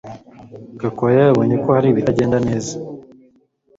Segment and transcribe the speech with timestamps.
[0.79, 2.73] Gakwaya yabonye ko hari ibitagenda neza